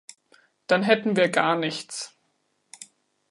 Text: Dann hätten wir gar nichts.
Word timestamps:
Dann 0.65 0.81
hätten 0.81 1.15
wir 1.15 1.29
gar 1.29 1.55
nichts. 1.55 2.17